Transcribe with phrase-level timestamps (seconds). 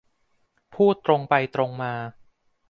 [0.75, 1.93] พูดตรงไปตรงมา